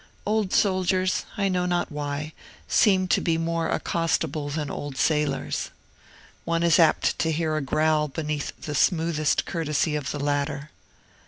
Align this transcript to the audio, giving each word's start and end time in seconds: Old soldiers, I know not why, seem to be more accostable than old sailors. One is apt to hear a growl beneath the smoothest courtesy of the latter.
Old 0.25 0.51
soldiers, 0.51 1.25
I 1.37 1.47
know 1.47 1.67
not 1.67 1.91
why, 1.91 2.33
seem 2.67 3.07
to 3.09 3.21
be 3.21 3.37
more 3.37 3.69
accostable 3.69 4.49
than 4.49 4.71
old 4.71 4.97
sailors. 4.97 5.69
One 6.43 6.63
is 6.63 6.79
apt 6.79 7.19
to 7.19 7.31
hear 7.31 7.55
a 7.55 7.61
growl 7.61 8.07
beneath 8.07 8.51
the 8.59 8.73
smoothest 8.73 9.45
courtesy 9.45 9.95
of 9.95 10.09
the 10.09 10.19
latter. 10.19 10.71